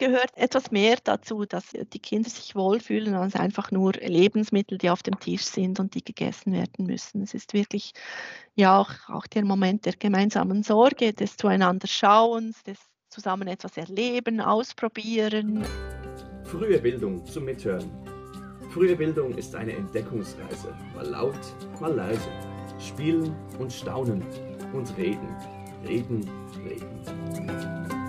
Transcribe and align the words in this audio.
gehört 0.00 0.34
etwas 0.34 0.70
mehr 0.70 0.96
dazu, 1.04 1.44
dass 1.44 1.66
die 1.72 1.98
Kinder 1.98 2.30
sich 2.30 2.56
wohlfühlen 2.56 3.14
als 3.14 3.36
einfach 3.36 3.70
nur 3.70 3.92
Lebensmittel, 3.92 4.78
die 4.78 4.90
auf 4.90 5.02
dem 5.02 5.20
Tisch 5.20 5.44
sind 5.44 5.78
und 5.78 5.94
die 5.94 6.02
gegessen 6.02 6.52
werden 6.54 6.86
müssen. 6.86 7.22
Es 7.22 7.34
ist 7.34 7.52
wirklich 7.52 7.92
ja 8.54 8.80
auch, 8.80 8.90
auch 9.08 9.26
der 9.26 9.44
Moment 9.44 9.84
der 9.84 9.92
gemeinsamen 9.92 10.62
Sorge, 10.62 11.12
des 11.12 11.36
Zueinander 11.36 11.86
Schauens, 11.86 12.62
des 12.62 12.78
zusammen 13.10 13.46
etwas 13.46 13.76
erleben, 13.76 14.40
ausprobieren. 14.40 15.64
Frühe 16.44 16.78
Bildung 16.78 17.26
zum 17.26 17.44
Mithören. 17.44 17.90
Frühe 18.70 18.96
Bildung 18.96 19.36
ist 19.36 19.54
eine 19.54 19.72
Entdeckungsreise, 19.72 20.74
mal 20.94 21.06
laut, 21.06 21.40
mal 21.80 21.92
leise. 21.92 22.30
Spielen 22.78 23.34
und 23.58 23.70
staunen 23.70 24.24
und 24.72 24.96
reden, 24.96 25.28
reden, 25.84 26.24
reden. 26.64 27.99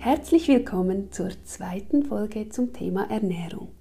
Herzlich 0.00 0.46
willkommen 0.46 1.10
zur 1.10 1.30
zweiten 1.42 2.04
Folge 2.04 2.48
zum 2.50 2.72
Thema 2.72 3.10
Ernährung. 3.10 3.72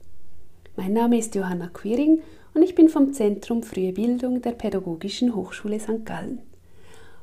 Mein 0.76 0.92
Name 0.92 1.20
ist 1.20 1.36
Johanna 1.36 1.68
Quiring 1.68 2.24
und 2.56 2.64
ich 2.64 2.74
bin 2.74 2.90
vom 2.90 3.14
Zentrum 3.14 3.62
Frühe 3.62 3.94
Bildung 3.94 4.42
der 4.42 4.54
Pädagogischen 4.54 5.36
Hochschule 5.36 5.80
St. 5.80 6.06
Gallen. 6.06 6.42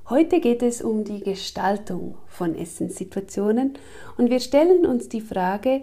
Heute 0.08 0.40
geht 0.40 0.62
es 0.62 0.80
um 0.80 1.02
die 1.02 1.20
Gestaltung 1.20 2.14
von 2.28 2.54
Essenssituationen 2.54 3.74
und 4.16 4.30
wir 4.30 4.38
stellen 4.38 4.86
uns 4.86 5.08
die 5.08 5.22
Frage, 5.22 5.82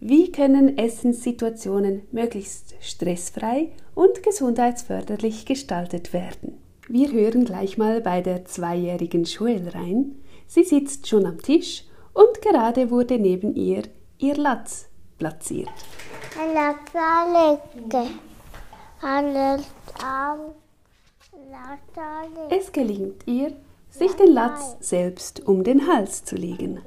wie 0.00 0.32
können 0.32 0.76
Essenssituationen 0.76 2.02
möglichst 2.10 2.74
stressfrei 2.80 3.68
und 3.94 4.24
gesundheitsförderlich 4.24 5.46
gestaltet 5.46 6.12
werden? 6.12 6.58
Wir 6.88 7.12
hören 7.12 7.44
gleich 7.44 7.78
mal 7.78 8.00
bei 8.00 8.22
der 8.22 8.44
zweijährigen 8.44 9.22
Joel 9.22 9.68
rein. 9.68 10.16
Sie 10.48 10.64
sitzt 10.64 11.06
schon 11.06 11.26
am 11.26 11.40
Tisch 11.40 11.84
und 12.14 12.42
gerade 12.42 12.90
wurde 12.90 13.18
neben 13.18 13.54
ihr 13.54 13.82
ihr 14.20 14.36
Latz 14.36 14.86
platziert. 15.18 15.68
Es 22.50 22.72
gelingt 22.72 23.26
ihr, 23.26 23.52
sich 23.90 24.12
den 24.12 24.32
Latz 24.32 24.76
selbst 24.80 25.46
um 25.46 25.64
den 25.64 25.86
Hals 25.86 26.24
zu 26.24 26.36
legen. 26.36 26.80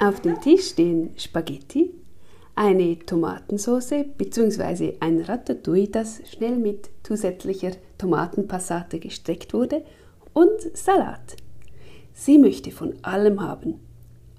Auf 0.00 0.20
dem 0.20 0.40
Tisch 0.40 0.70
stehen 0.70 1.14
Spaghetti, 1.18 1.94
eine 2.54 2.98
Tomatensauce 2.98 4.04
bzw. 4.16 4.96
ein 5.00 5.20
Ratatouille, 5.20 5.88
das 5.88 6.22
schnell 6.28 6.56
mit 6.56 6.90
zusätzlicher 7.02 7.72
Tomatenpassate 7.98 8.98
gestreckt 8.98 9.54
wurde 9.54 9.84
und 10.32 10.76
Salat. 10.76 11.36
Sie 12.12 12.38
möchte 12.38 12.70
von 12.70 12.94
allem 13.02 13.40
haben, 13.40 13.80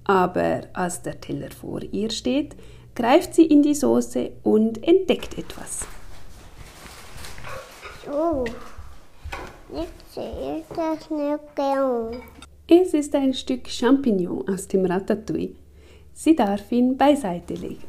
aber 0.04 0.62
als 0.74 1.02
der 1.02 1.20
Teller 1.20 1.52
vor 1.52 1.82
ihr 1.82 2.10
steht, 2.12 2.56
greift 2.96 3.34
sie 3.34 3.46
in 3.46 3.62
die 3.62 3.76
Soße 3.76 4.32
und 4.44 4.84
entdeckt 4.88 5.38
etwas. 5.38 5.86
Oh, 8.12 8.44
ich 9.74 10.14
sehe 10.14 10.64
das 10.76 11.10
nicht 11.10 11.56
gern. 11.56 12.22
Es 12.68 12.94
ist 12.94 13.16
ein 13.16 13.34
Stück 13.34 13.68
Champignon 13.68 14.48
aus 14.48 14.68
dem 14.68 14.86
Ratatouille. 14.86 15.56
Sie 16.14 16.36
darf 16.36 16.72
ihn 16.72 16.96
beiseite 16.96 17.56
legen. 17.56 17.84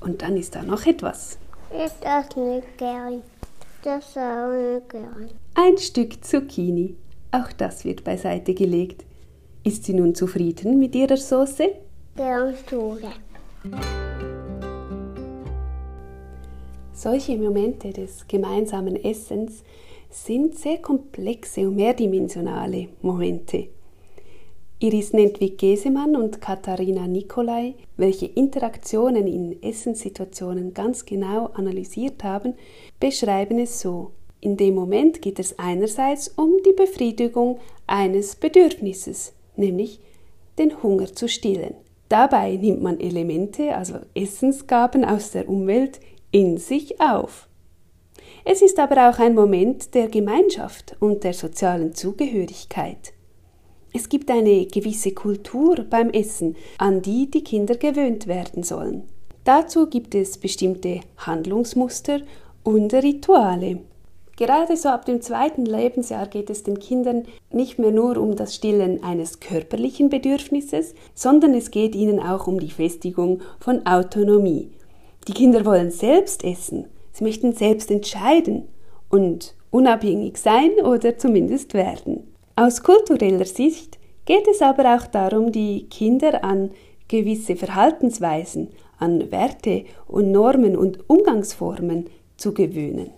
Und 0.00 0.22
dann 0.22 0.36
ist 0.36 0.54
da 0.54 0.62
noch 0.62 0.86
etwas. 0.86 1.38
Ich 1.72 1.92
das 2.00 2.36
nicht 2.36 2.78
gern. 2.78 3.22
Ein 5.54 5.78
Stück 5.78 6.24
Zucchini. 6.24 6.96
Auch 7.30 7.52
das 7.52 7.84
wird 7.84 8.02
beiseite 8.02 8.52
gelegt. 8.52 9.04
Ist 9.62 9.84
sie 9.84 9.94
nun 9.94 10.12
zufrieden 10.12 10.80
mit 10.80 10.96
ihrer 10.96 11.16
Soße? 11.16 11.70
Solche 16.92 17.38
Momente 17.38 17.90
des 17.92 18.26
gemeinsamen 18.26 18.96
Essens 18.96 19.62
sind 20.10 20.58
sehr 20.58 20.78
komplexe 20.78 21.68
und 21.68 21.76
mehrdimensionale 21.76 22.88
Momente. 23.02 23.68
Iris 24.78 25.14
Nentwig-Gesemann 25.14 26.16
und 26.16 26.42
Katharina 26.42 27.06
Nicolai, 27.06 27.76
welche 27.96 28.26
Interaktionen 28.26 29.26
in 29.26 29.62
Essenssituationen 29.62 30.74
ganz 30.74 31.06
genau 31.06 31.46
analysiert 31.54 32.22
haben, 32.22 32.52
beschreiben 33.00 33.58
es 33.58 33.80
so. 33.80 34.10
In 34.42 34.58
dem 34.58 34.74
Moment 34.74 35.22
geht 35.22 35.38
es 35.38 35.58
einerseits 35.58 36.28
um 36.28 36.58
die 36.66 36.74
Befriedigung 36.74 37.58
eines 37.86 38.36
Bedürfnisses, 38.36 39.32
nämlich 39.56 39.98
den 40.58 40.82
Hunger 40.82 41.06
zu 41.06 41.26
stillen. 41.26 41.72
Dabei 42.10 42.56
nimmt 42.56 42.82
man 42.82 43.00
Elemente, 43.00 43.74
also 43.74 43.94
Essensgaben 44.14 45.06
aus 45.06 45.30
der 45.30 45.48
Umwelt, 45.48 46.00
in 46.32 46.58
sich 46.58 47.00
auf. 47.00 47.48
Es 48.44 48.60
ist 48.60 48.78
aber 48.78 49.08
auch 49.08 49.18
ein 49.20 49.34
Moment 49.34 49.94
der 49.94 50.08
Gemeinschaft 50.08 50.96
und 51.00 51.24
der 51.24 51.32
sozialen 51.32 51.94
Zugehörigkeit. 51.94 53.14
Es 53.96 54.10
gibt 54.10 54.30
eine 54.30 54.66
gewisse 54.66 55.12
Kultur 55.12 55.76
beim 55.88 56.10
Essen, 56.10 56.54
an 56.76 57.00
die 57.00 57.30
die 57.30 57.42
Kinder 57.42 57.76
gewöhnt 57.76 58.26
werden 58.26 58.62
sollen. 58.62 59.04
Dazu 59.44 59.86
gibt 59.86 60.14
es 60.14 60.36
bestimmte 60.36 61.00
Handlungsmuster 61.16 62.20
und 62.62 62.92
Rituale. 62.92 63.78
Gerade 64.36 64.76
so 64.76 64.90
ab 64.90 65.06
dem 65.06 65.22
zweiten 65.22 65.64
Lebensjahr 65.64 66.26
geht 66.26 66.50
es 66.50 66.62
den 66.62 66.78
Kindern 66.78 67.22
nicht 67.50 67.78
mehr 67.78 67.90
nur 67.90 68.18
um 68.18 68.36
das 68.36 68.54
Stillen 68.54 69.02
eines 69.02 69.40
körperlichen 69.40 70.10
Bedürfnisses, 70.10 70.94
sondern 71.14 71.54
es 71.54 71.70
geht 71.70 71.94
ihnen 71.94 72.20
auch 72.20 72.46
um 72.46 72.60
die 72.60 72.72
Festigung 72.72 73.40
von 73.60 73.86
Autonomie. 73.86 74.72
Die 75.26 75.32
Kinder 75.32 75.64
wollen 75.64 75.90
selbst 75.90 76.44
essen, 76.44 76.84
sie 77.12 77.24
möchten 77.24 77.54
selbst 77.54 77.90
entscheiden 77.90 78.68
und 79.08 79.54
unabhängig 79.70 80.36
sein 80.36 80.72
oder 80.84 81.16
zumindest 81.16 81.72
werden. 81.72 82.25
Aus 82.58 82.82
kultureller 82.82 83.44
Sicht 83.44 83.98
geht 84.24 84.48
es 84.48 84.62
aber 84.62 84.96
auch 84.96 85.06
darum, 85.06 85.52
die 85.52 85.90
Kinder 85.90 86.42
an 86.42 86.70
gewisse 87.06 87.54
Verhaltensweisen, 87.54 88.68
an 88.98 89.30
Werte 89.30 89.84
und 90.06 90.32
Normen 90.32 90.74
und 90.74 91.10
Umgangsformen 91.10 92.08
zu 92.38 92.54
gewöhnen. 92.54 93.10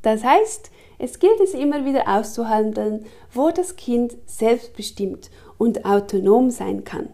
Das 0.00 0.24
heißt, 0.24 0.70
es 0.98 1.18
gilt 1.18 1.38
es 1.38 1.52
immer 1.52 1.84
wieder 1.84 2.08
auszuhandeln, 2.08 3.04
wo 3.30 3.50
das 3.50 3.76
Kind 3.76 4.16
selbstbestimmt 4.24 5.30
und 5.58 5.84
autonom 5.84 6.50
sein 6.50 6.82
kann 6.82 7.10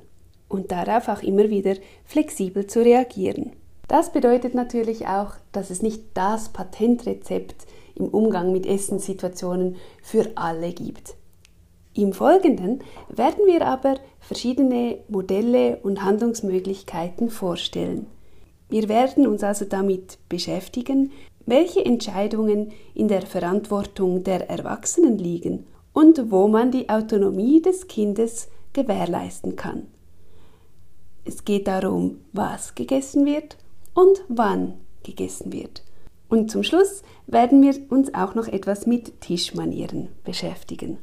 und 0.48 0.70
darauf 0.70 1.08
auch 1.08 1.24
immer 1.24 1.50
wieder 1.50 1.74
flexibel 2.04 2.68
zu 2.68 2.84
reagieren. 2.84 3.50
Das 3.88 4.12
bedeutet 4.12 4.54
natürlich 4.54 5.08
auch, 5.08 5.32
dass 5.50 5.70
es 5.70 5.82
nicht 5.82 6.04
das 6.14 6.50
Patentrezept 6.50 7.66
im 7.96 8.06
Umgang 8.06 8.52
mit 8.52 8.64
Essenssituationen 8.64 9.74
für 10.04 10.30
alle 10.36 10.72
gibt. 10.72 11.16
Im 11.96 12.12
Folgenden 12.12 12.80
werden 13.08 13.46
wir 13.46 13.64
aber 13.64 13.96
verschiedene 14.18 14.98
Modelle 15.08 15.78
und 15.82 16.02
Handlungsmöglichkeiten 16.02 17.30
vorstellen. 17.30 18.06
Wir 18.68 18.88
werden 18.88 19.28
uns 19.28 19.44
also 19.44 19.64
damit 19.64 20.18
beschäftigen, 20.28 21.12
welche 21.46 21.84
Entscheidungen 21.84 22.72
in 22.94 23.06
der 23.06 23.22
Verantwortung 23.22 24.24
der 24.24 24.50
Erwachsenen 24.50 25.18
liegen 25.18 25.66
und 25.92 26.32
wo 26.32 26.48
man 26.48 26.72
die 26.72 26.88
Autonomie 26.88 27.62
des 27.62 27.86
Kindes 27.86 28.48
gewährleisten 28.72 29.54
kann. 29.54 29.86
Es 31.24 31.44
geht 31.44 31.68
darum, 31.68 32.18
was 32.32 32.74
gegessen 32.74 33.24
wird 33.24 33.56
und 33.94 34.24
wann 34.26 34.74
gegessen 35.04 35.52
wird. 35.52 35.84
Und 36.28 36.50
zum 36.50 36.64
Schluss 36.64 37.02
werden 37.28 37.62
wir 37.62 37.74
uns 37.90 38.12
auch 38.14 38.34
noch 38.34 38.48
etwas 38.48 38.86
mit 38.86 39.20
Tischmanieren 39.20 40.08
beschäftigen. 40.24 40.98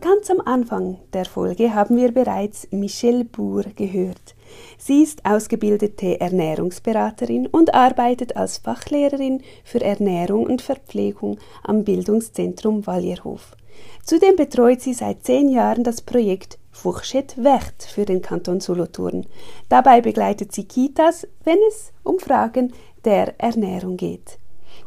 Ganz 0.00 0.30
am 0.30 0.40
Anfang 0.40 0.98
der 1.12 1.24
Folge 1.26 1.74
haben 1.74 1.96
wir 1.96 2.12
bereits 2.12 2.66
Michelle 2.70 3.24
Bour 3.24 3.64
gehört. 3.76 4.34
Sie 4.78 5.02
ist 5.02 5.24
ausgebildete 5.24 6.20
Ernährungsberaterin 6.20 7.46
und 7.46 7.74
arbeitet 7.74 8.36
als 8.36 8.58
Fachlehrerin 8.58 9.42
für 9.64 9.80
Ernährung 9.80 10.46
und 10.46 10.62
Verpflegung 10.62 11.38
am 11.62 11.84
Bildungszentrum 11.84 12.86
Wallierhof. 12.86 13.56
Zudem 14.04 14.36
betreut 14.36 14.80
sie 14.80 14.94
seit 14.94 15.24
zehn 15.24 15.48
Jahren 15.48 15.84
das 15.84 16.00
Projekt 16.00 16.58
Fourchette 16.70 17.42
Wert 17.44 17.82
für 17.82 18.04
den 18.04 18.22
Kanton 18.22 18.60
Solothurn. 18.60 19.26
Dabei 19.68 20.00
begleitet 20.00 20.52
sie 20.52 20.64
Kitas, 20.64 21.26
wenn 21.44 21.58
es 21.68 21.92
um 22.02 22.18
Fragen 22.18 22.72
der 23.04 23.38
Ernährung 23.38 23.96
geht. 23.96 24.38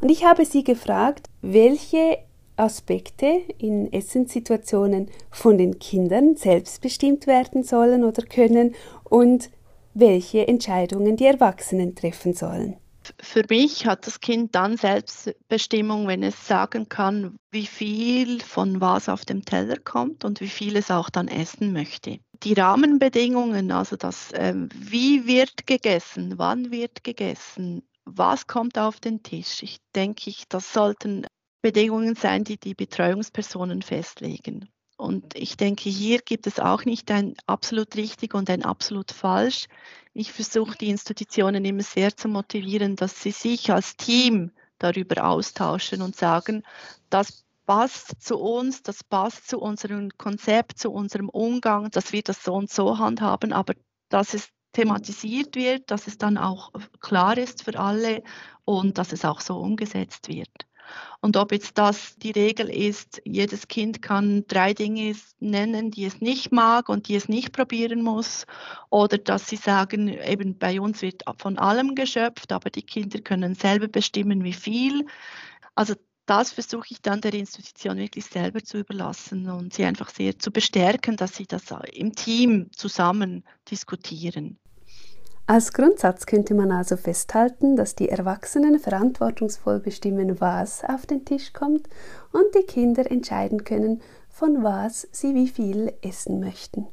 Und 0.01 0.09
ich 0.09 0.25
habe 0.25 0.45
sie 0.45 0.63
gefragt, 0.63 1.27
welche 1.41 2.17
Aspekte 2.57 3.41
in 3.59 3.93
Essenssituationen 3.93 5.09
von 5.29 5.57
den 5.57 5.77
Kindern 5.77 6.35
selbst 6.35 6.81
bestimmt 6.81 7.27
werden 7.27 7.63
sollen 7.63 8.03
oder 8.03 8.23
können 8.23 8.73
und 9.03 9.51
welche 9.93 10.47
Entscheidungen 10.47 11.17
die 11.17 11.25
Erwachsenen 11.25 11.95
treffen 11.95 12.33
sollen. 12.33 12.77
für 13.19 13.43
mich 13.49 13.87
hat 13.87 14.05
das 14.05 14.21
Kind 14.21 14.53
dann 14.53 14.77
Selbstbestimmung, 14.77 16.07
wenn 16.07 16.21
es 16.21 16.47
sagen 16.47 16.87
kann, 16.87 17.35
wie 17.49 17.65
viel 17.65 18.41
von 18.41 18.79
was 18.79 19.09
auf 19.09 19.25
dem 19.25 19.43
Teller 19.43 19.77
kommt 19.77 20.23
und 20.23 20.39
wie 20.39 20.47
viel 20.47 20.77
es 20.77 20.91
auch 20.91 21.09
dann 21.09 21.27
essen 21.27 21.73
möchte. 21.73 22.19
Die 22.43 22.53
Rahmenbedingungen, 22.53 23.71
also 23.71 23.95
das, 23.95 24.31
äh, 24.33 24.53
wie 24.55 25.25
wird 25.25 25.65
gegessen, 25.65 26.35
wann 26.37 26.71
wird 26.71 27.03
gegessen, 27.03 27.83
was 28.05 28.47
kommt 28.47 28.77
auf 28.77 28.99
den 28.99 29.23
Tisch, 29.23 29.63
ich 29.63 29.79
denke, 29.95 30.31
das 30.49 30.73
sollten 30.73 31.25
Bedingungen 31.61 32.15
sein, 32.15 32.43
die 32.43 32.57
die 32.57 32.73
Betreuungspersonen 32.73 33.81
festlegen. 33.81 34.69
Und 34.97 35.35
ich 35.35 35.57
denke, 35.57 35.89
hier 35.89 36.19
gibt 36.19 36.45
es 36.45 36.59
auch 36.59 36.85
nicht 36.85 37.09
ein 37.09 37.35
absolut 37.47 37.95
richtig 37.95 38.35
und 38.35 38.49
ein 38.49 38.63
absolut 38.63 39.11
falsch. 39.11 39.65
Ich 40.13 40.31
versuche 40.31 40.77
die 40.77 40.89
Institutionen 40.89 41.65
immer 41.65 41.81
sehr 41.81 42.15
zu 42.15 42.27
motivieren, 42.27 42.95
dass 42.95 43.21
sie 43.21 43.31
sich 43.31 43.71
als 43.71 43.95
Team 43.97 44.51
darüber 44.77 45.25
austauschen 45.25 46.01
und 46.01 46.15
sagen, 46.15 46.63
das 47.09 47.45
passt 47.65 48.21
zu 48.21 48.37
uns, 48.37 48.83
das 48.83 49.03
passt 49.03 49.47
zu 49.47 49.59
unserem 49.59 50.09
Konzept, 50.17 50.77
zu 50.77 50.91
unserem 50.91 51.29
Umgang, 51.29 51.89
dass 51.89 52.11
wir 52.11 52.21
das 52.21 52.43
so 52.43 52.53
und 52.53 52.69
so 52.69 52.97
handhaben, 52.97 53.53
aber 53.53 53.73
dass 54.09 54.33
es 54.33 54.49
thematisiert 54.73 55.55
wird, 55.55 55.91
dass 55.91 56.07
es 56.07 56.17
dann 56.17 56.37
auch 56.37 56.71
klar 56.99 57.37
ist 57.37 57.63
für 57.63 57.77
alle 57.79 58.23
und 58.65 58.97
dass 58.97 59.11
es 59.11 59.25
auch 59.25 59.41
so 59.41 59.57
umgesetzt 59.57 60.29
wird. 60.29 60.49
Und 61.21 61.37
ob 61.37 61.51
jetzt 61.51 61.77
das 61.77 62.15
die 62.17 62.31
Regel 62.31 62.69
ist, 62.69 63.21
jedes 63.25 63.67
Kind 63.67 64.01
kann 64.01 64.45
drei 64.47 64.73
Dinge 64.73 65.15
nennen, 65.39 65.91
die 65.91 66.05
es 66.05 66.19
nicht 66.21 66.51
mag 66.51 66.89
und 66.89 67.07
die 67.07 67.15
es 67.15 67.29
nicht 67.29 67.53
probieren 67.53 68.01
muss, 68.01 68.45
oder 68.89 69.17
dass 69.17 69.47
sie 69.47 69.55
sagen, 69.55 70.07
eben 70.07 70.57
bei 70.57 70.81
uns 70.81 71.01
wird 71.01 71.23
von 71.37 71.57
allem 71.57 71.95
geschöpft, 71.95 72.51
aber 72.51 72.69
die 72.69 72.83
Kinder 72.83 73.19
können 73.21 73.55
selber 73.55 73.87
bestimmen, 73.87 74.43
wie 74.43 74.53
viel. 74.53 75.05
Also 75.75 75.95
das 76.25 76.51
versuche 76.51 76.87
ich 76.91 77.01
dann 77.01 77.21
der 77.21 77.33
Institution 77.33 77.97
wirklich 77.97 78.25
selber 78.25 78.63
zu 78.63 78.79
überlassen 78.79 79.49
und 79.49 79.73
sie 79.73 79.85
einfach 79.85 80.09
sehr 80.09 80.37
zu 80.39 80.51
bestärken, 80.51 81.17
dass 81.17 81.35
sie 81.35 81.45
das 81.45 81.73
im 81.93 82.13
Team 82.15 82.71
zusammen 82.71 83.43
diskutieren. 83.69 84.57
Als 85.51 85.73
Grundsatz 85.73 86.27
könnte 86.27 86.53
man 86.53 86.71
also 86.71 86.95
festhalten, 86.95 87.75
dass 87.75 87.93
die 87.93 88.07
Erwachsenen 88.07 88.79
verantwortungsvoll 88.79 89.81
bestimmen, 89.81 90.39
was 90.39 90.81
auf 90.85 91.05
den 91.05 91.25
Tisch 91.25 91.51
kommt 91.51 91.89
und 92.31 92.55
die 92.55 92.65
Kinder 92.65 93.11
entscheiden 93.11 93.65
können, 93.65 93.99
von 94.29 94.63
was 94.63 95.09
sie 95.11 95.35
wie 95.35 95.49
viel 95.49 95.91
essen 96.01 96.39
möchten. 96.39 96.87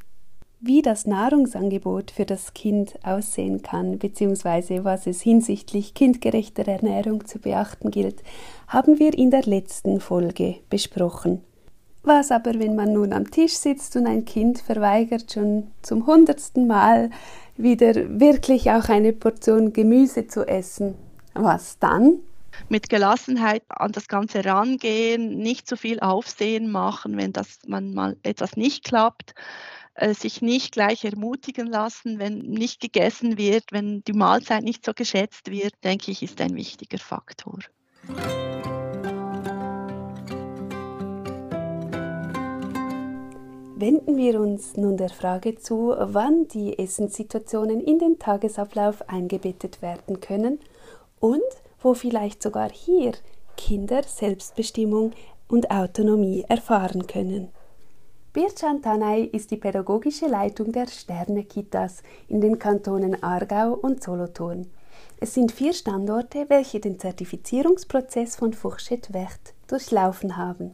Wie 0.58 0.82
das 0.82 1.06
Nahrungsangebot 1.06 2.10
für 2.10 2.24
das 2.24 2.52
Kind 2.52 2.98
aussehen 3.04 3.62
kann, 3.62 3.96
bzw. 4.00 4.82
was 4.82 5.06
es 5.06 5.20
hinsichtlich 5.20 5.94
kindgerechter 5.94 6.66
Ernährung 6.66 7.28
zu 7.28 7.38
beachten 7.38 7.92
gilt, 7.92 8.24
haben 8.66 8.98
wir 8.98 9.16
in 9.16 9.30
der 9.30 9.44
letzten 9.44 10.00
Folge 10.00 10.56
besprochen. 10.68 11.42
Was 12.02 12.30
aber, 12.30 12.54
wenn 12.58 12.74
man 12.74 12.92
nun 12.92 13.12
am 13.12 13.30
Tisch 13.30 13.54
sitzt 13.54 13.94
und 13.96 14.06
ein 14.06 14.24
Kind 14.24 14.60
verweigert 14.60 15.32
schon 15.32 15.68
zum 15.82 16.06
hundertsten 16.06 16.66
Mal 16.66 17.10
wieder 17.58 18.20
wirklich 18.20 18.70
auch 18.70 18.88
eine 18.88 19.12
Portion 19.12 19.72
Gemüse 19.72 20.26
zu 20.26 20.46
essen. 20.46 20.94
Was 21.34 21.78
dann? 21.78 22.20
Mit 22.68 22.88
Gelassenheit 22.88 23.62
an 23.68 23.92
das 23.92 24.08
Ganze 24.08 24.44
rangehen, 24.44 25.38
nicht 25.38 25.68
zu 25.68 25.76
viel 25.76 26.00
Aufsehen 26.00 26.70
machen, 26.70 27.16
wenn 27.16 27.32
das 27.32 27.58
man 27.66 27.94
mal 27.94 28.16
etwas 28.22 28.56
nicht 28.56 28.84
klappt, 28.84 29.34
äh, 29.94 30.14
sich 30.14 30.42
nicht 30.42 30.72
gleich 30.72 31.04
ermutigen 31.04 31.66
lassen, 31.66 32.18
wenn 32.18 32.38
nicht 32.38 32.80
gegessen 32.80 33.38
wird, 33.38 33.64
wenn 33.70 34.02
die 34.04 34.12
Mahlzeit 34.12 34.64
nicht 34.64 34.84
so 34.84 34.92
geschätzt 34.94 35.50
wird, 35.50 35.72
denke 35.84 36.10
ich, 36.10 36.22
ist 36.22 36.40
ein 36.40 36.56
wichtiger 36.56 36.98
Faktor. 36.98 37.58
Wenden 43.80 44.16
wir 44.16 44.40
uns 44.40 44.76
nun 44.76 44.96
der 44.96 45.08
Frage 45.08 45.54
zu, 45.54 45.94
wann 45.96 46.48
die 46.48 46.76
Essenssituationen 46.80 47.80
in 47.80 48.00
den 48.00 48.18
Tagesablauf 48.18 49.08
eingebettet 49.08 49.82
werden 49.82 50.18
können 50.18 50.58
und 51.20 51.40
wo 51.80 51.94
vielleicht 51.94 52.42
sogar 52.42 52.70
hier 52.70 53.12
Kinder 53.56 54.02
Selbstbestimmung 54.02 55.12
und 55.46 55.70
Autonomie 55.70 56.44
erfahren 56.48 57.06
können. 57.06 57.50
Bircan 58.32 58.82
Tanay 58.82 59.22
ist 59.26 59.52
die 59.52 59.56
pädagogische 59.56 60.26
Leitung 60.26 60.72
der 60.72 60.88
Sterne-Kitas 60.88 62.02
in 62.26 62.40
den 62.40 62.58
Kantonen 62.58 63.22
Aargau 63.22 63.74
und 63.74 64.02
Solothurn. 64.02 64.66
Es 65.20 65.34
sind 65.34 65.52
vier 65.52 65.72
Standorte, 65.72 66.46
welche 66.48 66.80
den 66.80 66.98
Zertifizierungsprozess 66.98 68.34
von 68.34 68.54
Fourchette 68.54 69.12
Verte 69.12 69.52
durchlaufen 69.68 70.36
haben. 70.36 70.72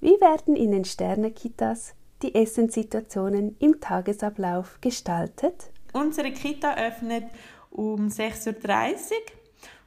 Wie 0.00 0.20
werden 0.20 0.54
in 0.54 0.70
den 0.70 0.84
Sterne-Kitas 0.84 1.94
die 2.22 2.34
Essenssituationen 2.34 3.56
im 3.58 3.80
Tagesablauf 3.80 4.78
gestaltet? 4.80 5.70
Unsere 5.92 6.32
Kita 6.32 6.74
öffnet 6.74 7.24
um 7.70 8.08
6.30 8.08 8.52
Uhr 8.52 8.94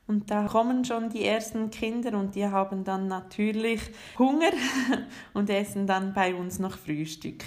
und 0.07 0.31
da 0.31 0.47
kommen 0.47 0.85
schon 0.85 1.09
die 1.09 1.25
ersten 1.25 1.69
Kinder 1.69 2.18
und 2.18 2.35
die 2.35 2.45
haben 2.45 2.83
dann 2.83 3.07
natürlich 3.07 3.81
Hunger 4.18 4.51
und 5.33 5.50
essen 5.50 5.85
dann 5.85 6.13
bei 6.13 6.33
uns 6.33 6.59
noch 6.59 6.77
Frühstück. 6.77 7.44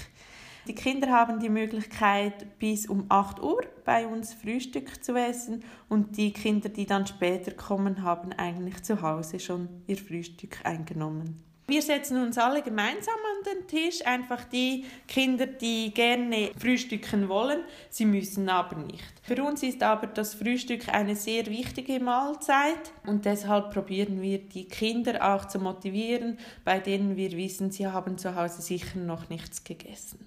Die 0.66 0.74
Kinder 0.74 1.08
haben 1.10 1.40
die 1.40 1.48
Möglichkeit, 1.48 2.58
bis 2.58 2.86
um 2.86 3.06
8 3.08 3.42
Uhr 3.42 3.62
bei 3.84 4.06
uns 4.06 4.34
Frühstück 4.34 5.02
zu 5.02 5.16
essen 5.16 5.64
und 5.88 6.18
die 6.18 6.32
Kinder, 6.32 6.68
die 6.68 6.84
dann 6.84 7.06
später 7.06 7.52
kommen, 7.52 8.02
haben 8.02 8.32
eigentlich 8.34 8.82
zu 8.82 9.00
Hause 9.00 9.40
schon 9.40 9.68
ihr 9.86 9.96
Frühstück 9.96 10.58
eingenommen. 10.64 11.42
Wir 11.70 11.82
setzen 11.82 12.20
uns 12.20 12.36
alle 12.36 12.62
gemeinsam 12.62 13.14
an 13.14 13.54
den 13.54 13.68
Tisch, 13.68 14.04
einfach 14.04 14.42
die 14.42 14.86
Kinder, 15.06 15.46
die 15.46 15.94
gerne 15.94 16.50
frühstücken 16.58 17.28
wollen, 17.28 17.60
sie 17.90 18.06
müssen 18.06 18.48
aber 18.48 18.74
nicht. 18.74 19.04
Für 19.22 19.44
uns 19.44 19.62
ist 19.62 19.80
aber 19.80 20.08
das 20.08 20.34
Frühstück 20.34 20.88
eine 20.88 21.14
sehr 21.14 21.46
wichtige 21.46 22.00
Mahlzeit 22.00 22.90
und 23.06 23.24
deshalb 23.24 23.72
probieren 23.72 24.20
wir 24.20 24.40
die 24.40 24.64
Kinder 24.66 25.32
auch 25.32 25.44
zu 25.44 25.60
motivieren, 25.60 26.40
bei 26.64 26.80
denen 26.80 27.16
wir 27.16 27.30
wissen, 27.36 27.70
sie 27.70 27.86
haben 27.86 28.18
zu 28.18 28.34
Hause 28.34 28.62
sicher 28.62 28.98
noch 28.98 29.28
nichts 29.28 29.62
gegessen. 29.62 30.26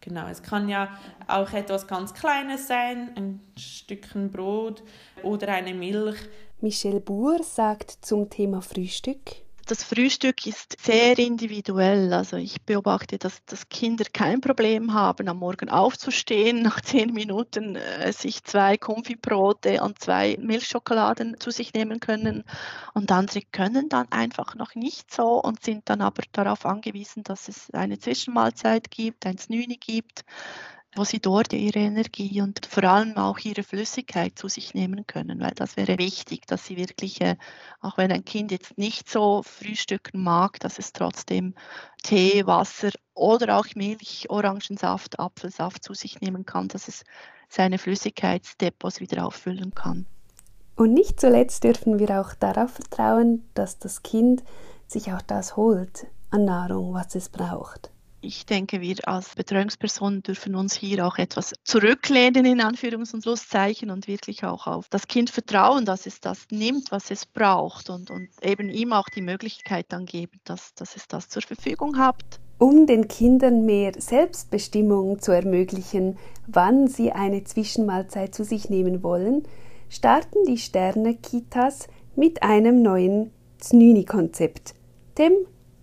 Genau, 0.00 0.28
es 0.28 0.42
kann 0.42 0.70
ja 0.70 0.98
auch 1.26 1.52
etwas 1.52 1.88
ganz 1.88 2.14
Kleines 2.14 2.68
sein, 2.68 3.10
ein 3.16 3.40
Stückchen 3.58 4.30
Brot 4.30 4.82
oder 5.22 5.48
eine 5.48 5.74
Milch. 5.74 6.16
Michelle 6.62 7.00
Buhr 7.00 7.42
sagt 7.42 7.98
zum 8.00 8.30
Thema 8.30 8.62
Frühstück 8.62 9.42
das 9.70 9.84
Frühstück 9.84 10.46
ist 10.46 10.76
sehr 10.80 11.16
individuell. 11.16 12.12
Also 12.12 12.36
ich 12.36 12.60
beobachte, 12.62 13.18
dass, 13.18 13.44
dass 13.44 13.68
Kinder 13.68 14.04
kein 14.12 14.40
Problem 14.40 14.92
haben, 14.94 15.28
am 15.28 15.38
Morgen 15.38 15.68
aufzustehen, 15.68 16.62
nach 16.62 16.80
zehn 16.80 17.12
Minuten 17.12 17.76
äh, 17.76 18.12
sich 18.12 18.42
zwei 18.42 18.76
Konfibrote 18.76 19.80
und 19.82 20.00
zwei 20.00 20.36
Milchschokoladen 20.40 21.38
zu 21.38 21.52
sich 21.52 21.72
nehmen 21.72 22.00
können. 22.00 22.42
Und 22.94 23.12
andere 23.12 23.42
können 23.52 23.88
dann 23.88 24.10
einfach 24.10 24.56
noch 24.56 24.74
nicht 24.74 25.12
so 25.14 25.40
und 25.40 25.62
sind 25.62 25.88
dann 25.88 26.00
aber 26.00 26.24
darauf 26.32 26.66
angewiesen, 26.66 27.22
dass 27.22 27.48
es 27.48 27.70
eine 27.70 27.98
Zwischenmahlzeit 27.98 28.90
gibt, 28.90 29.24
ein 29.24 29.38
Snüni 29.38 29.76
gibt 29.76 30.24
wo 30.96 31.04
sie 31.04 31.20
dort 31.20 31.52
ihre 31.52 31.78
Energie 31.78 32.40
und 32.40 32.66
vor 32.66 32.84
allem 32.84 33.16
auch 33.16 33.38
ihre 33.38 33.62
Flüssigkeit 33.62 34.36
zu 34.36 34.48
sich 34.48 34.74
nehmen 34.74 35.06
können, 35.06 35.40
weil 35.40 35.52
das 35.54 35.76
wäre 35.76 35.98
wichtig, 35.98 36.46
dass 36.46 36.66
sie 36.66 36.76
wirklich, 36.76 37.20
äh, 37.20 37.36
auch 37.80 37.96
wenn 37.96 38.10
ein 38.10 38.24
Kind 38.24 38.50
jetzt 38.50 38.76
nicht 38.76 39.08
so 39.08 39.42
frühstücken 39.44 40.22
mag, 40.22 40.58
dass 40.60 40.78
es 40.78 40.92
trotzdem 40.92 41.54
Tee, 42.02 42.44
Wasser 42.46 42.90
oder 43.14 43.58
auch 43.58 43.66
Milch, 43.76 44.26
Orangensaft, 44.30 45.20
Apfelsaft 45.20 45.84
zu 45.84 45.94
sich 45.94 46.20
nehmen 46.20 46.44
kann, 46.44 46.68
dass 46.68 46.88
es 46.88 47.04
seine 47.48 47.78
Flüssigkeitsdepots 47.78 49.00
wieder 49.00 49.24
auffüllen 49.26 49.74
kann. 49.74 50.06
Und 50.76 50.94
nicht 50.94 51.20
zuletzt 51.20 51.62
dürfen 51.62 51.98
wir 51.98 52.20
auch 52.20 52.34
darauf 52.34 52.72
vertrauen, 52.72 53.44
dass 53.54 53.78
das 53.78 54.02
Kind 54.02 54.42
sich 54.88 55.12
auch 55.12 55.22
das 55.22 55.56
holt 55.56 56.06
an 56.30 56.46
Nahrung, 56.46 56.94
was 56.94 57.14
es 57.14 57.28
braucht 57.28 57.90
ich 58.22 58.44
denke, 58.44 58.80
wir 58.80 58.96
als 59.06 59.34
Betreuungspersonen 59.34 60.22
dürfen 60.22 60.54
uns 60.54 60.74
hier 60.74 61.06
auch 61.06 61.18
etwas 61.18 61.54
zurücklehnen, 61.64 62.44
in 62.44 62.60
Anführungs- 62.60 63.14
und 63.14 63.22
Schlusszeichen, 63.22 63.90
und 63.90 64.08
wirklich 64.08 64.44
auch 64.44 64.66
auf 64.66 64.88
das 64.88 65.08
Kind 65.08 65.30
vertrauen, 65.30 65.84
dass 65.84 66.06
es 66.06 66.20
das 66.20 66.46
nimmt, 66.50 66.92
was 66.92 67.10
es 67.10 67.24
braucht 67.24 67.88
und, 67.88 68.10
und 68.10 68.28
eben 68.42 68.68
ihm 68.68 68.92
auch 68.92 69.08
die 69.08 69.22
Möglichkeit 69.22 69.86
dann 69.88 70.04
geben, 70.04 70.38
dass, 70.44 70.74
dass 70.74 70.96
es 70.96 71.08
das 71.08 71.28
zur 71.28 71.42
Verfügung 71.42 71.98
hat. 71.98 72.16
Um 72.58 72.86
den 72.86 73.08
Kindern 73.08 73.64
mehr 73.64 73.92
Selbstbestimmung 73.96 75.20
zu 75.20 75.32
ermöglichen, 75.32 76.18
wann 76.46 76.88
sie 76.88 77.12
eine 77.12 77.44
Zwischenmahlzeit 77.44 78.34
zu 78.34 78.44
sich 78.44 78.68
nehmen 78.68 79.02
wollen, 79.02 79.44
starten 79.88 80.44
die 80.46 80.58
Sterne-Kitas 80.58 81.88
mit 82.16 82.42
einem 82.42 82.82
neuen 82.82 83.30
Znüni-Konzept, 83.58 84.74
dem 85.16 85.32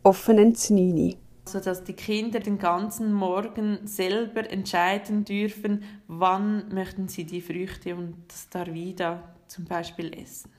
offenen 0.03 0.55
Znüni 0.55 1.17
sodass 1.47 1.83
die 1.83 1.93
Kinder 1.93 2.39
den 2.39 2.59
ganzen 2.59 3.13
Morgen 3.13 3.79
selber 3.85 4.49
entscheiden 4.49 5.25
dürfen, 5.25 5.83
wann 6.07 6.73
möchten 6.73 7.07
sie 7.07 7.25
die 7.25 7.41
Früchte 7.41 7.95
und 7.95 8.15
das 8.27 8.49
Darvida 8.49 9.23
zum 9.47 9.65
Beispiel 9.65 10.13
essen. 10.13 10.51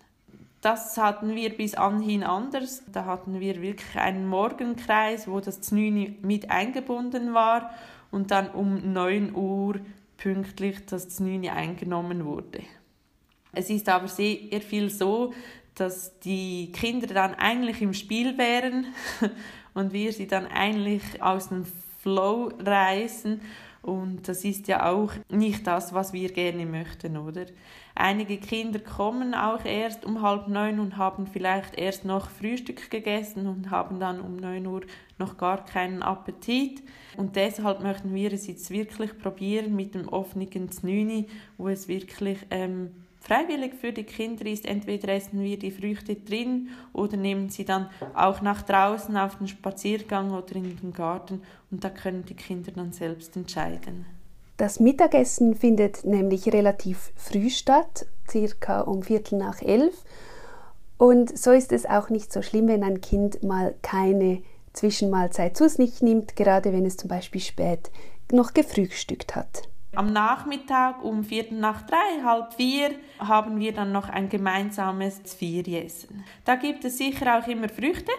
Das 0.61 0.97
hatten 0.99 1.37
wir 1.37 1.57
bis 1.57 1.75
anhin 1.75 2.25
anders. 2.25 2.83
Da 2.90 3.04
hatten 3.04 3.38
wir 3.38 3.62
wirklich 3.62 3.97
einen 3.97 4.26
Morgenkreis, 4.26 5.28
wo 5.28 5.38
das 5.38 5.61
Znüni 5.61 6.18
mit 6.23 6.50
eingebunden 6.50 7.33
war 7.33 7.71
und 8.11 8.30
dann 8.33 8.50
um 8.50 8.92
9 8.92 9.35
Uhr 9.35 9.76
pünktlich 10.16 10.85
das 10.87 11.09
Znüni 11.11 11.50
eingenommen 11.50 12.25
wurde. 12.25 12.61
Es 13.52 13.71
ist 13.71 13.88
aber 13.88 14.09
sehr 14.09 14.61
viel 14.61 14.90
so, 14.90 15.33
dass 15.81 16.19
die 16.21 16.73
Kinder 16.73 17.07
dann 17.07 17.35
eigentlich 17.35 17.83
im 17.83 17.95
Spiel 17.95 18.39
wären 18.39 18.87
und 19.75 19.93
wir 19.93 20.13
sie 20.13 20.27
dann 20.27 20.47
eigentlich 20.47 21.23
aus 21.23 21.49
dem 21.49 21.67
Flow 22.01 22.53
reißen 22.59 23.41
und 23.89 24.29
das 24.29 24.45
ist 24.45 24.69
ja 24.69 24.91
auch 24.91 25.13
nicht 25.31 25.67
das, 25.67 25.95
was 25.95 26.13
wir 26.13 26.33
gerne 26.33 26.67
möchten, 26.67 27.17
oder? 27.17 27.47
Einige 27.95 28.37
Kinder 28.37 28.81
kommen 28.81 29.35
auch 29.35 29.65
erst 29.65 30.05
um 30.05 30.21
halb 30.21 30.49
neun 30.49 30.79
und 30.79 30.97
haben 30.97 31.27
vielleicht 31.27 31.79
erst 31.79 32.05
noch 32.05 32.29
Frühstück 32.29 32.91
gegessen 32.91 33.47
und 33.47 33.71
haben 33.71 33.99
dann 33.99 34.21
um 34.21 34.37
neun 34.37 34.67
Uhr 34.67 34.83
noch 35.19 35.37
gar 35.37 35.65
keinen 35.65 36.03
Appetit. 36.03 36.83
Und 37.17 37.37
deshalb 37.37 37.83
möchten 37.83 38.15
wir 38.15 38.33
es 38.33 38.47
jetzt 38.47 38.71
wirklich 38.71 39.19
probieren 39.19 39.75
mit 39.75 39.95
dem 39.95 40.09
offenen 40.09 40.71
Znüni, 40.71 41.29
wo 41.57 41.69
es 41.69 41.89
wirklich 41.89 42.39
ähm, 42.51 42.91
freiwillig 43.29 43.75
für 43.75 43.93
die 43.93 44.05
Kinder 44.05 44.47
ist. 44.47 44.67
Entweder 44.67 45.13
essen 45.13 45.41
wir 45.43 45.59
die 45.59 45.71
Früchte 45.71 46.17
drin 46.17 46.71
oder 46.93 47.17
nehmen 47.17 47.51
sie 47.51 47.65
dann 47.65 47.91
auch 48.15 48.41
nach 48.41 48.63
draußen 48.63 49.17
auf 49.17 49.37
den 49.37 49.47
Spaziergang 49.47 50.33
oder 50.33 50.57
in 50.57 50.77
den 50.77 50.93
Garten 50.93 51.43
und 51.71 51.85
da 51.85 51.91
können 51.91 52.25
die 52.25 52.35
Kinder 52.35 52.73
dann 52.73 52.93
selbst 52.93 53.37
entscheiden. 53.37 54.07
Das 54.57 54.81
Mittagessen 54.81 55.55
findet 55.55 56.05
nämlich 56.05 56.53
relativ 56.53 57.13
früh 57.15 57.49
statt, 57.49 58.07
circa 58.29 58.81
um 58.81 59.03
Viertel 59.03 59.39
nach 59.39 59.63
elf. 59.63 60.05
Und 60.97 61.39
so 61.39 61.53
ist 61.53 61.71
es 61.71 61.87
auch 61.87 62.09
nicht 62.09 62.33
so 62.33 62.43
schlimm, 62.43 62.67
wenn 62.67 62.83
ein 62.83 63.01
Kind 63.01 63.45
mal 63.45 63.77
keine 63.83 64.43
Zwischenmahlzeit 64.73 65.57
zu 65.57 65.69
sich 65.69 66.03
nimmt, 66.03 66.35
gerade 66.35 66.73
wenn 66.73 66.87
es 66.87 66.97
zum 66.97 67.09
Beispiel 67.09 67.41
spät 67.41 67.91
noch 68.33 68.53
gefrühstückt 68.53 69.37
hat. 69.37 69.69
Am 69.99 70.12
Nachmittag 70.12 71.02
um 71.02 71.25
Viertel 71.25 71.59
nach 71.59 71.83
drei, 71.83 72.23
halb 72.23 72.55
vier 72.55 72.90
haben 73.19 73.59
wir 73.59 73.75
dann 73.75 73.90
noch 73.90 74.09
ein 74.09 74.28
gemeinsames 74.28 75.21
Vieressen. 75.37 76.25
Da 76.45 76.55
gibt 76.55 76.85
es 76.85 76.99
sicher 76.99 77.37
auch 77.37 77.49
immer 77.49 77.69
Früchte. 77.69 78.12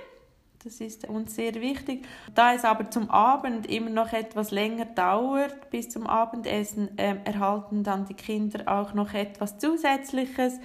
Das 0.62 0.82
ist 0.82 1.08
uns 1.08 1.36
sehr 1.36 1.56
wichtig. 1.56 2.06
Da 2.36 2.54
es 2.54 2.66
aber 2.66 2.92
zum 2.92 3.10
Abend 3.10 3.66
immer 3.68 3.92
noch 3.92 4.12
etwas 4.12 4.52
länger 4.52 4.88
dauert 4.88 5.70
bis 5.70 5.88
zum 5.88 6.06
Abendessen, 6.06 6.98
äh, 6.98 7.16
erhalten 7.24 7.86
dann 7.86 8.04
die 8.04 8.14
Kinder 8.14 8.68
auch 8.68 8.94
noch 8.94 9.14
etwas 9.14 9.58
Zusätzliches. 9.58 10.60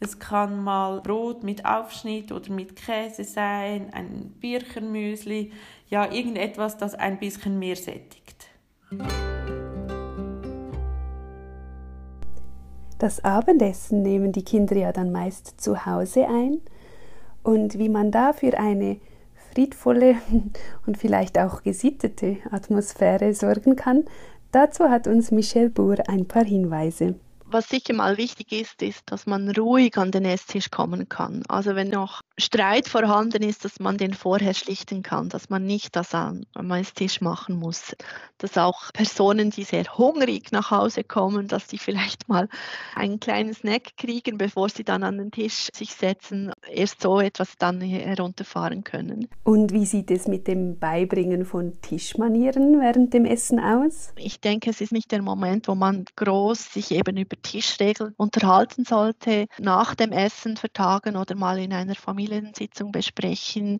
Es 0.00 0.18
kann 0.18 0.62
mal 0.62 1.00
Brot 1.00 1.44
mit 1.44 1.64
Aufschnitt 1.64 2.30
oder 2.30 2.52
mit 2.52 2.76
Käse 2.76 3.24
sein, 3.24 3.88
ein 3.94 4.34
Birchermüsli, 4.38 5.50
ja 5.88 6.12
irgendetwas, 6.12 6.76
das 6.76 6.94
ein 6.94 7.18
bisschen 7.18 7.58
mehr 7.58 7.76
sättigt. 7.76 8.48
Das 12.98 13.24
Abendessen 13.24 14.02
nehmen 14.02 14.32
die 14.32 14.44
Kinder 14.44 14.76
ja 14.76 14.92
dann 14.92 15.12
meist 15.12 15.60
zu 15.60 15.86
Hause 15.86 16.26
ein. 16.26 16.60
Und 17.44 17.78
wie 17.78 17.88
man 17.88 18.10
da 18.10 18.32
für 18.32 18.58
eine 18.58 18.98
friedvolle 19.52 20.16
und 20.86 20.98
vielleicht 20.98 21.38
auch 21.38 21.62
gesittete 21.62 22.38
Atmosphäre 22.50 23.34
sorgen 23.34 23.76
kann, 23.76 24.04
dazu 24.50 24.90
hat 24.90 25.06
uns 25.06 25.30
Michelle 25.30 25.70
Buhr 25.70 25.96
ein 26.08 26.26
paar 26.26 26.44
Hinweise 26.44 27.14
was 27.50 27.68
sicher 27.68 27.94
mal 27.94 28.16
wichtig 28.16 28.52
ist, 28.52 28.82
ist, 28.82 29.02
dass 29.06 29.26
man 29.26 29.50
ruhig 29.50 29.96
an 29.96 30.10
den 30.10 30.24
Esstisch 30.24 30.70
kommen 30.70 31.08
kann. 31.08 31.42
Also 31.48 31.74
wenn 31.74 31.88
noch 31.88 32.20
Streit 32.38 32.88
vorhanden 32.88 33.42
ist, 33.42 33.64
dass 33.64 33.80
man 33.80 33.96
den 33.96 34.14
vorher 34.14 34.54
schlichten 34.54 35.02
kann, 35.02 35.28
dass 35.28 35.48
man 35.48 35.64
nicht 35.64 35.96
das 35.96 36.14
am 36.14 36.44
Esstisch 36.70 37.20
machen 37.20 37.56
muss. 37.56 37.96
Dass 38.38 38.56
auch 38.58 38.92
Personen, 38.92 39.50
die 39.50 39.64
sehr 39.64 39.84
hungrig 39.96 40.52
nach 40.52 40.70
Hause 40.70 41.04
kommen, 41.04 41.48
dass 41.48 41.68
sie 41.68 41.78
vielleicht 41.78 42.28
mal 42.28 42.48
einen 42.94 43.18
kleinen 43.18 43.54
Snack 43.54 43.96
kriegen, 43.96 44.38
bevor 44.38 44.68
sie 44.68 44.84
dann 44.84 45.02
an 45.02 45.18
den 45.18 45.30
Tisch 45.30 45.68
sich 45.72 45.94
setzen, 45.94 46.52
erst 46.70 47.00
so 47.00 47.20
etwas 47.20 47.56
dann 47.58 47.80
herunterfahren 47.80 48.84
können. 48.84 49.28
Und 49.42 49.72
wie 49.72 49.86
sieht 49.86 50.10
es 50.10 50.28
mit 50.28 50.46
dem 50.46 50.78
Beibringen 50.78 51.44
von 51.44 51.80
Tischmanieren 51.80 52.80
während 52.80 53.14
dem 53.14 53.24
Essen 53.24 53.58
aus? 53.58 54.12
Ich 54.16 54.40
denke, 54.40 54.70
es 54.70 54.80
ist 54.80 54.92
nicht 54.92 55.10
der 55.10 55.22
Moment, 55.22 55.66
wo 55.66 55.74
man 55.74 56.04
groß 56.16 56.72
sich 56.72 56.92
eben 56.92 57.16
über 57.16 57.36
Tischregeln 57.42 58.14
unterhalten 58.16 58.84
sollte, 58.84 59.46
nach 59.58 59.94
dem 59.94 60.12
Essen 60.12 60.56
vertagen 60.56 61.16
oder 61.16 61.34
mal 61.34 61.58
in 61.58 61.72
einer 61.72 61.94
Familiensitzung 61.94 62.92
besprechen. 62.92 63.78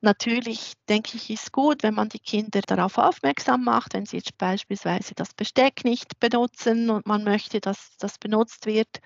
Natürlich 0.00 0.74
denke 0.88 1.16
ich, 1.16 1.30
ist 1.30 1.52
gut, 1.52 1.82
wenn 1.84 1.94
man 1.94 2.08
die 2.08 2.18
Kinder 2.18 2.60
darauf 2.62 2.98
aufmerksam 2.98 3.64
macht, 3.64 3.94
wenn 3.94 4.06
sie 4.06 4.16
jetzt 4.16 4.36
beispielsweise 4.38 5.14
das 5.14 5.34
Besteck 5.34 5.84
nicht 5.84 6.18
benutzen 6.20 6.90
und 6.90 7.06
man 7.06 7.24
möchte, 7.24 7.60
dass 7.60 7.96
das 7.98 8.18
benutzt 8.18 8.66
wird, 8.66 9.00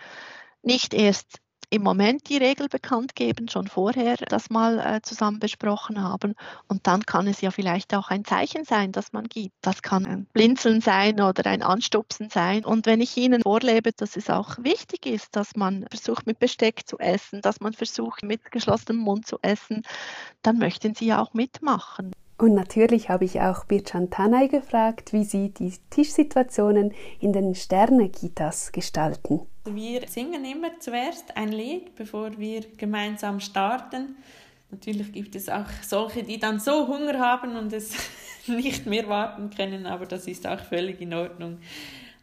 nicht 0.62 0.94
erst 0.94 1.38
im 1.70 1.82
Moment 1.82 2.28
die 2.28 2.36
Regel 2.36 2.68
bekannt 2.68 3.14
geben, 3.14 3.48
schon 3.48 3.66
vorher 3.66 4.16
das 4.16 4.50
mal 4.50 4.78
äh, 4.78 5.02
zusammen 5.02 5.40
besprochen 5.40 6.02
haben. 6.02 6.34
Und 6.68 6.86
dann 6.86 7.04
kann 7.04 7.26
es 7.26 7.40
ja 7.40 7.50
vielleicht 7.50 7.94
auch 7.94 8.08
ein 8.08 8.24
Zeichen 8.24 8.64
sein, 8.64 8.92
das 8.92 9.12
man 9.12 9.24
gibt. 9.24 9.54
Das 9.62 9.82
kann 9.82 10.06
ein 10.06 10.26
Blinzeln 10.32 10.80
sein 10.80 11.20
oder 11.20 11.46
ein 11.46 11.62
Anstupsen 11.62 12.30
sein. 12.30 12.64
Und 12.64 12.86
wenn 12.86 13.00
ich 13.00 13.16
Ihnen 13.16 13.42
vorlebe, 13.42 13.90
dass 13.92 14.16
es 14.16 14.30
auch 14.30 14.58
wichtig 14.58 15.06
ist, 15.06 15.34
dass 15.34 15.56
man 15.56 15.86
versucht, 15.90 16.26
mit 16.26 16.38
Besteck 16.38 16.86
zu 16.86 16.98
essen, 16.98 17.40
dass 17.42 17.60
man 17.60 17.72
versucht, 17.72 18.22
mit 18.22 18.52
geschlossenem 18.52 18.98
Mund 18.98 19.26
zu 19.26 19.38
essen, 19.42 19.82
dann 20.42 20.58
möchten 20.58 20.94
Sie 20.94 21.06
ja 21.06 21.20
auch 21.20 21.34
mitmachen. 21.34 22.12
Und 22.38 22.54
natürlich 22.54 23.08
habe 23.08 23.24
ich 23.24 23.40
auch 23.40 23.64
Birchan 23.64 24.10
Tanay 24.10 24.48
gefragt, 24.48 25.14
wie 25.14 25.24
sie 25.24 25.54
die 25.54 25.72
Tischsituationen 25.88 26.92
in 27.18 27.32
den 27.32 27.54
Sterne-Kitas 27.54 28.72
gestalten. 28.72 29.46
Wir 29.74 30.06
singen 30.06 30.44
immer 30.44 30.78
zuerst 30.78 31.36
ein 31.36 31.50
Lied, 31.50 31.94
bevor 31.96 32.38
wir 32.38 32.62
gemeinsam 32.76 33.40
starten. 33.40 34.16
Natürlich 34.70 35.12
gibt 35.12 35.34
es 35.34 35.48
auch 35.48 35.68
solche, 35.82 36.22
die 36.22 36.38
dann 36.38 36.60
so 36.60 36.86
Hunger 36.86 37.18
haben 37.18 37.56
und 37.56 37.72
es 37.72 37.92
nicht 38.46 38.86
mehr 38.86 39.08
warten 39.08 39.50
können, 39.50 39.86
aber 39.86 40.06
das 40.06 40.26
ist 40.26 40.46
auch 40.46 40.60
völlig 40.60 41.00
in 41.00 41.14
Ordnung. 41.14 41.58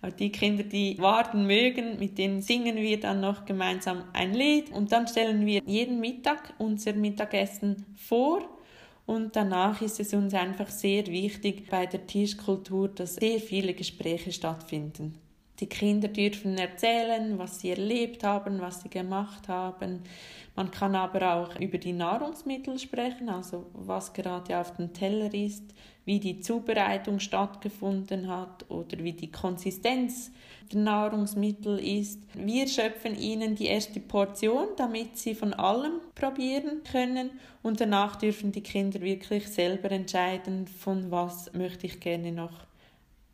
Aber 0.01 0.11
die 0.11 0.31
Kinder, 0.31 0.63
die 0.63 0.97
warten 0.99 1.47
mögen, 1.47 1.97
mit 1.99 2.17
denen 2.17 2.41
singen 2.41 2.75
wir 2.75 2.99
dann 2.99 3.21
noch 3.21 3.45
gemeinsam 3.45 4.03
ein 4.13 4.33
Lied 4.33 4.71
und 4.71 4.91
dann 4.91 5.07
stellen 5.07 5.45
wir 5.45 5.61
jeden 5.65 5.99
Mittag 5.99 6.53
unser 6.57 6.93
Mittagessen 6.93 7.85
vor 7.95 8.41
und 9.05 9.35
danach 9.35 9.81
ist 9.81 9.99
es 9.99 10.13
uns 10.13 10.33
einfach 10.33 10.69
sehr 10.69 11.07
wichtig 11.07 11.69
bei 11.69 11.85
der 11.85 12.07
Tischkultur, 12.07 12.89
dass 12.89 13.15
sehr 13.15 13.39
viele 13.39 13.73
Gespräche 13.73 14.31
stattfinden. 14.31 15.22
Die 15.59 15.67
Kinder 15.67 16.07
dürfen 16.07 16.57
erzählen, 16.57 17.37
was 17.37 17.59
sie 17.59 17.69
erlebt 17.69 18.23
haben, 18.23 18.59
was 18.59 18.81
sie 18.81 18.89
gemacht 18.89 19.47
haben. 19.47 20.01
Man 20.55 20.71
kann 20.71 20.95
aber 20.95 21.35
auch 21.35 21.59
über 21.59 21.77
die 21.77 21.93
Nahrungsmittel 21.93 22.79
sprechen, 22.79 23.29
also 23.29 23.67
was 23.73 24.13
gerade 24.13 24.57
auf 24.57 24.75
dem 24.75 24.93
Teller 24.93 25.33
ist, 25.33 25.63
wie 26.05 26.19
die 26.19 26.39
Zubereitung 26.39 27.19
stattgefunden 27.19 28.27
hat 28.27 28.69
oder 28.69 28.97
wie 28.99 29.13
die 29.13 29.31
Konsistenz 29.31 30.31
der 30.71 30.81
Nahrungsmittel 30.81 31.79
ist. 31.79 32.19
Wir 32.33 32.67
schöpfen 32.67 33.17
ihnen 33.17 33.55
die 33.55 33.67
erste 33.67 33.99
Portion, 33.99 34.67
damit 34.75 35.17
sie 35.17 35.35
von 35.35 35.53
allem 35.53 36.01
probieren 36.15 36.81
können 36.83 37.31
und 37.61 37.79
danach 37.79 38.15
dürfen 38.15 38.51
die 38.51 38.61
Kinder 38.61 39.01
wirklich 39.01 39.47
selber 39.47 39.91
entscheiden, 39.91 40.67
von 40.67 41.09
was 41.11 41.53
möchte 41.53 41.87
ich 41.87 41.99
gerne 41.99 42.31
noch 42.31 42.65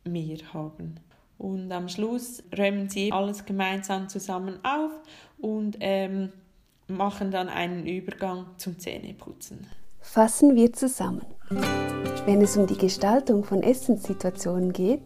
mehr 0.04 0.38
haben. 0.52 1.00
Und 1.40 1.72
am 1.72 1.88
Schluss 1.88 2.42
räumen 2.56 2.90
sie 2.90 3.10
alles 3.12 3.46
gemeinsam 3.46 4.10
zusammen 4.10 4.58
auf 4.62 4.90
und 5.38 5.78
ähm, 5.80 6.32
machen 6.86 7.30
dann 7.30 7.48
einen 7.48 7.86
Übergang 7.86 8.44
zum 8.58 8.78
Zähneputzen. 8.78 9.66
Fassen 10.02 10.54
wir 10.54 10.70
zusammen. 10.74 11.24
Wenn 12.26 12.42
es 12.42 12.58
um 12.58 12.66
die 12.66 12.76
Gestaltung 12.76 13.44
von 13.44 13.62
Essenssituationen 13.62 14.74
geht, 14.74 15.00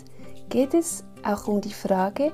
geht 0.49 0.75
es 0.75 1.05
auch 1.23 1.47
um 1.47 1.61
die 1.61 1.73
Frage, 1.73 2.33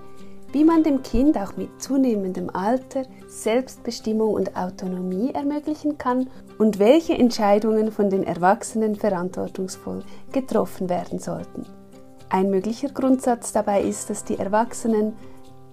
wie 0.53 0.65
man 0.65 0.83
dem 0.83 1.03
Kind 1.03 1.37
auch 1.37 1.59
mit 1.59 1.83
zunehmendem 1.83 2.49
Alter 2.49 3.03
Selbstbestimmung 3.29 4.33
und 4.33 4.57
Autonomie 4.57 5.33
ermöglichen 5.35 5.99
kann 5.99 6.31
und 6.59 6.79
welche 6.79 7.13
Entscheidungen 7.13 7.93
von 7.93 8.09
den 8.09 8.25
Erwachsenen 8.25 8.97
verantwortungsvoll 8.97 10.03
getroffen 10.33 10.89
werden 10.89 11.19
sollten. 11.19 11.67
Ein 12.31 12.49
möglicher 12.49 12.89
Grundsatz 12.89 13.53
dabei 13.53 13.83
ist, 13.83 14.09
dass 14.09 14.25
die 14.25 14.39
Erwachsenen 14.39 15.15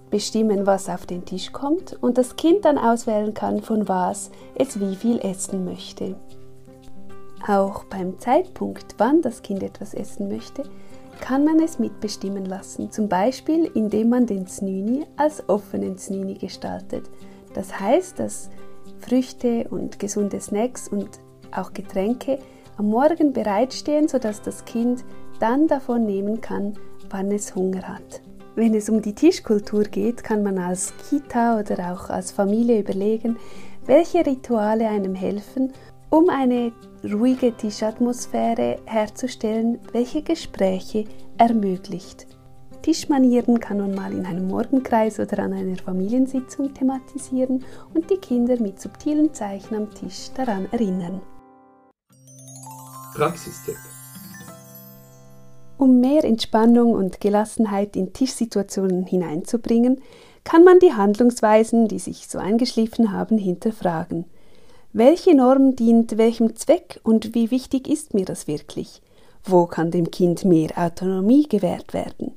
bestimmen, 0.09 0.65
was 0.65 0.89
auf 0.89 1.05
den 1.05 1.23
Tisch 1.23 1.51
kommt 1.51 1.95
und 2.01 2.17
das 2.17 2.35
Kind 2.35 2.65
dann 2.65 2.79
auswählen 2.79 3.35
kann, 3.35 3.61
von 3.61 3.87
was 3.87 4.31
es 4.55 4.79
wie 4.79 4.95
viel 4.95 5.19
essen 5.19 5.65
möchte. 5.65 6.15
Auch 7.47 7.83
beim 7.83 8.17
Zeitpunkt, 8.17 8.95
wann 8.97 9.21
das 9.21 9.43
Kind 9.43 9.61
etwas 9.61 9.93
essen 9.93 10.29
möchte, 10.29 10.63
kann 11.21 11.45
man 11.45 11.59
es 11.59 11.77
mitbestimmen 11.77 12.45
lassen, 12.45 12.91
zum 12.91 13.07
Beispiel 13.07 13.69
indem 13.75 14.09
man 14.09 14.25
den 14.25 14.47
Znüni 14.47 15.05
als 15.15 15.47
offenen 15.47 15.99
Znüni 15.99 16.33
gestaltet. 16.33 17.09
Das 17.53 17.79
heißt, 17.79 18.19
dass 18.19 18.49
Früchte 18.99 19.67
und 19.69 19.99
gesunde 19.99 20.39
Snacks 20.39 20.87
und 20.87 21.19
auch 21.51 21.73
Getränke 21.73 22.39
am 22.77 22.89
Morgen 22.89 23.33
bereitstehen, 23.33 24.07
sodass 24.07 24.41
das 24.41 24.65
Kind 24.65 25.03
dann 25.39 25.67
davon 25.67 26.05
nehmen 26.05 26.41
kann, 26.41 26.73
wann 27.09 27.31
es 27.31 27.55
Hunger 27.55 27.87
hat. 27.87 28.21
Wenn 28.55 28.73
es 28.73 28.89
um 28.89 29.01
die 29.01 29.13
Tischkultur 29.13 29.83
geht, 29.83 30.23
kann 30.23 30.41
man 30.41 30.57
als 30.57 30.93
Kita 31.09 31.59
oder 31.59 31.93
auch 31.93 32.09
als 32.09 32.31
Familie 32.31 32.79
überlegen, 32.79 33.37
welche 33.85 34.25
Rituale 34.25 34.87
einem 34.87 35.15
helfen, 35.15 35.73
um 36.09 36.29
eine 36.29 36.71
ruhige 37.03 37.55
Tischatmosphäre 37.55 38.79
herzustellen, 38.85 39.79
welche 39.91 40.23
Gespräche 40.23 41.05
ermöglicht. 41.37 42.27
Tischmanieren 42.81 43.59
kann 43.59 43.79
man 43.79 43.93
mal 43.93 44.13
in 44.13 44.25
einem 44.25 44.47
Morgenkreis 44.47 45.19
oder 45.19 45.39
an 45.39 45.53
einer 45.53 45.75
Familiensitzung 45.75 46.73
thematisieren 46.73 47.65
und 47.93 48.09
die 48.09 48.17
Kinder 48.17 48.59
mit 48.61 48.79
subtilen 48.79 49.33
Zeichen 49.33 49.75
am 49.75 49.93
Tisch 49.93 50.31
daran 50.33 50.67
erinnern. 50.71 51.21
Praxistipp. 53.13 53.77
Um 55.77 55.99
mehr 55.99 56.23
Entspannung 56.23 56.93
und 56.93 57.21
Gelassenheit 57.21 57.95
in 57.95 58.11
Tischsituationen 58.11 59.05
hineinzubringen, 59.05 60.01
kann 60.43 60.63
man 60.63 60.79
die 60.79 60.93
Handlungsweisen, 60.93 61.87
die 61.87 61.99
sich 61.99 62.27
so 62.27 62.39
eingeschliffen 62.39 63.11
haben, 63.11 63.37
hinterfragen. 63.37 64.25
Welche 64.93 65.35
Norm 65.35 65.75
dient 65.75 66.17
welchem 66.17 66.55
Zweck 66.55 66.99
und 67.03 67.35
wie 67.35 67.51
wichtig 67.51 67.87
ist 67.87 68.13
mir 68.13 68.25
das 68.25 68.47
wirklich? 68.47 69.01
Wo 69.43 69.67
kann 69.67 69.91
dem 69.91 70.09
Kind 70.09 70.45
mehr 70.45 70.71
Autonomie 70.75 71.47
gewährt 71.47 71.93
werden? 71.93 72.33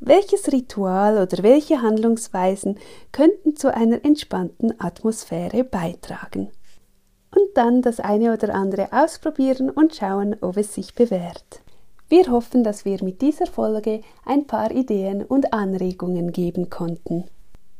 Welches 0.00 0.52
Ritual 0.52 1.16
oder 1.16 1.42
welche 1.42 1.80
Handlungsweisen 1.80 2.78
könnten 3.12 3.56
zu 3.56 3.72
einer 3.72 4.04
entspannten 4.04 4.78
Atmosphäre 4.80 5.64
beitragen? 5.64 6.50
Und 7.34 7.48
dann 7.54 7.80
das 7.80 8.00
eine 8.00 8.34
oder 8.34 8.54
andere 8.54 8.88
ausprobieren 8.92 9.70
und 9.70 9.94
schauen, 9.94 10.36
ob 10.40 10.56
es 10.56 10.74
sich 10.74 10.94
bewährt. 10.94 11.62
Wir 12.12 12.30
hoffen, 12.30 12.62
dass 12.62 12.84
wir 12.84 13.02
mit 13.02 13.22
dieser 13.22 13.46
Folge 13.46 14.02
ein 14.26 14.46
paar 14.46 14.70
Ideen 14.70 15.24
und 15.24 15.54
Anregungen 15.54 16.30
geben 16.30 16.68
konnten. 16.68 17.24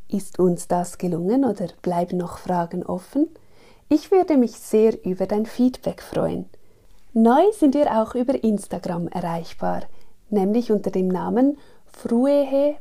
Ist 0.08 0.38
uns 0.38 0.68
das 0.68 0.96
gelungen 0.96 1.44
oder 1.44 1.66
bleiben 1.82 2.16
noch 2.16 2.38
Fragen 2.38 2.82
offen? 2.82 3.28
Ich 3.90 4.10
würde 4.10 4.38
mich 4.38 4.52
sehr 4.52 5.04
über 5.04 5.26
dein 5.26 5.44
Feedback 5.44 6.00
freuen. 6.00 6.46
Neu 7.12 7.42
sind 7.52 7.74
wir 7.74 7.94
auch 8.00 8.14
über 8.14 8.42
Instagram 8.42 9.08
erreichbar, 9.08 9.82
nämlich 10.30 10.72
unter 10.72 10.90
dem 10.90 11.08
Namen 11.08 11.58
Fruehe-Bildung. 11.88 12.78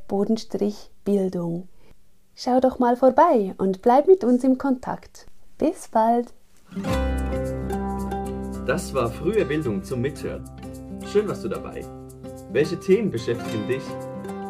Schau 2.33 2.61
doch 2.61 2.79
mal 2.79 2.95
vorbei 2.95 3.55
und 3.57 3.81
bleib 3.81 4.07
mit 4.07 4.23
uns 4.23 4.45
im 4.45 4.57
Kontakt. 4.57 5.25
Bis 5.57 5.89
bald! 5.89 6.33
Das 8.65 8.93
war 8.93 9.09
frühe 9.09 9.43
Bildung 9.43 9.83
zum 9.83 9.99
Mithören. 9.99 10.60
Schön 11.05 11.27
warst 11.27 11.43
du 11.43 11.49
dabei. 11.49 11.85
Welche 12.51 12.79
Themen 12.79 13.11
beschäftigen 13.11 13.67
dich? 13.67 13.83